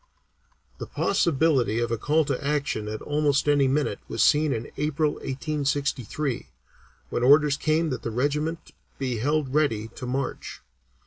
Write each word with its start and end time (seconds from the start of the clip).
The 0.79 0.87
possibility 0.87 1.77
of 1.79 1.91
a 1.91 1.97
call 1.99 2.25
to 2.25 2.43
action 2.43 2.87
at 2.87 3.03
almost 3.03 3.47
any 3.47 3.67
minute 3.67 3.99
was 4.07 4.23
seen 4.23 4.51
in 4.51 4.71
April, 4.75 5.11
1863, 5.11 6.47
when 7.11 7.21
orders 7.21 7.55
came 7.55 7.91
that 7.91 8.01
the 8.01 8.09
regiment 8.09 8.71
be 8.97 9.17
held 9.19 9.53
ready 9.53 9.89
to 9.89 10.07
march. 10.07 10.61